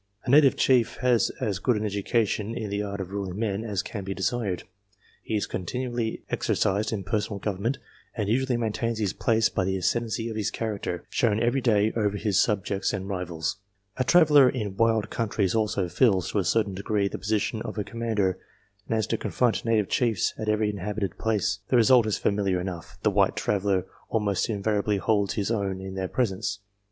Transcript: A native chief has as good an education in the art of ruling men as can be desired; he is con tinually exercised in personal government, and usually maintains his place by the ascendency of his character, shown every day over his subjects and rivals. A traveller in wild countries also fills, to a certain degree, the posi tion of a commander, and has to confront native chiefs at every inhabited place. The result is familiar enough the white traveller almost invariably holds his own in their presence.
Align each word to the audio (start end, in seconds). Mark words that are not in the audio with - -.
A 0.25 0.31
native 0.31 0.55
chief 0.55 0.95
has 1.01 1.29
as 1.41 1.59
good 1.59 1.75
an 1.77 1.85
education 1.85 2.55
in 2.57 2.71
the 2.71 2.81
art 2.81 2.99
of 2.99 3.11
ruling 3.11 3.37
men 3.37 3.63
as 3.63 3.83
can 3.83 4.03
be 4.03 4.15
desired; 4.15 4.63
he 5.21 5.35
is 5.35 5.45
con 5.45 5.63
tinually 5.63 6.21
exercised 6.31 6.91
in 6.91 7.03
personal 7.03 7.37
government, 7.37 7.77
and 8.15 8.27
usually 8.27 8.57
maintains 8.57 8.97
his 8.97 9.13
place 9.13 9.47
by 9.47 9.63
the 9.63 9.77
ascendency 9.77 10.27
of 10.27 10.35
his 10.35 10.49
character, 10.49 11.03
shown 11.11 11.39
every 11.39 11.61
day 11.61 11.93
over 11.95 12.17
his 12.17 12.41
subjects 12.41 12.93
and 12.93 13.09
rivals. 13.09 13.57
A 13.97 14.03
traveller 14.03 14.49
in 14.49 14.75
wild 14.75 15.11
countries 15.11 15.53
also 15.53 15.87
fills, 15.87 16.31
to 16.31 16.39
a 16.39 16.43
certain 16.43 16.73
degree, 16.73 17.07
the 17.07 17.19
posi 17.19 17.39
tion 17.39 17.61
of 17.61 17.77
a 17.77 17.83
commander, 17.83 18.39
and 18.87 18.95
has 18.95 19.05
to 19.05 19.17
confront 19.19 19.63
native 19.65 19.87
chiefs 19.87 20.33
at 20.35 20.49
every 20.49 20.71
inhabited 20.71 21.19
place. 21.19 21.59
The 21.69 21.77
result 21.77 22.07
is 22.07 22.17
familiar 22.17 22.59
enough 22.59 22.97
the 23.03 23.11
white 23.11 23.35
traveller 23.35 23.85
almost 24.09 24.49
invariably 24.49 24.97
holds 24.97 25.35
his 25.35 25.51
own 25.51 25.79
in 25.79 25.93
their 25.93 26.07
presence. 26.07 26.57